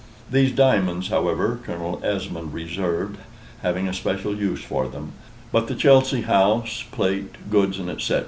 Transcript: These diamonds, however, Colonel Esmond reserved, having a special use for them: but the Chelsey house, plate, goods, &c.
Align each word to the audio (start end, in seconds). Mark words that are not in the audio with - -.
These 0.31 0.51
diamonds, 0.53 1.09
however, 1.09 1.59
Colonel 1.63 2.01
Esmond 2.03 2.55
reserved, 2.55 3.19
having 3.61 3.87
a 3.87 3.93
special 3.93 4.35
use 4.35 4.63
for 4.63 4.87
them: 4.87 5.11
but 5.51 5.67
the 5.67 5.75
Chelsey 5.75 6.21
house, 6.21 6.83
plate, 6.91 7.35
goods, 7.51 7.79
&c. 8.03 8.17